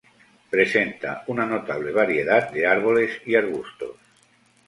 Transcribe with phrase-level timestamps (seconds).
[0.53, 3.97] Presenta una notable variedad de árboles y arbustos.